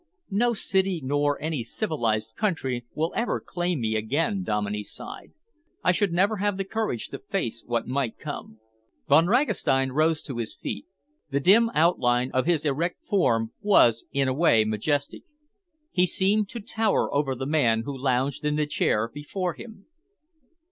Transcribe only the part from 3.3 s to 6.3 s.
claim me again," Dominey sighed. "I should